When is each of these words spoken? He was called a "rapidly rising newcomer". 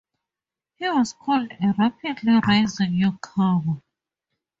He 0.77 0.89
was 0.89 1.13
called 1.13 1.51
a 1.51 1.75
"rapidly 1.77 2.39
rising 2.47 2.97
newcomer". 2.97 3.83